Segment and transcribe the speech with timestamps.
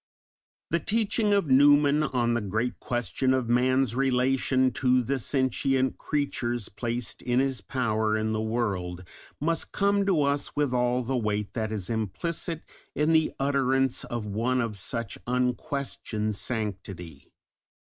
[0.71, 6.69] The teaching of Newman on the great question of man's relation to the sentient creatures
[6.69, 9.03] placed in his power in the world,
[9.39, 12.63] must come to us with all the weight that is implicit
[12.95, 17.31] in the utterance of one of such unquestioned sanctity.